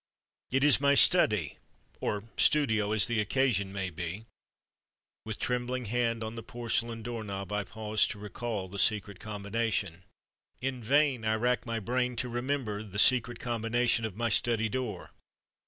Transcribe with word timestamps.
It 0.49 0.63
is 0.63 0.81
my 0.81 0.95
study 0.95 1.59
(or 1.99 2.23
studio, 2.35 2.91
as 2.91 3.05
the 3.05 3.19
occasion 3.19 3.71
may 3.71 3.91
be). 3.91 4.25
With 5.25 5.37
trembling 5.37 5.85
hand 5.85 6.23
on 6.23 6.33
the 6.33 6.41
porcelain 6.41 7.03
door 7.03 7.23
knob, 7.23 7.51
I 7.51 7.63
pause 7.65 8.07
to 8.07 8.17
recall 8.17 8.67
the 8.67 8.79
secret 8.79 9.19
combination. 9.19 10.01
In 10.59 10.83
vain 10.83 11.23
I 11.23 11.35
rack 11.35 11.67
my 11.67 11.79
brain 11.79 12.15
to 12.15 12.29
remember 12.29 12.81
the 12.81 12.97
secret 12.97 13.39
combination 13.39 14.03
of 14.03 14.17
my 14.17 14.29
study 14.29 14.69
door. 14.69 15.11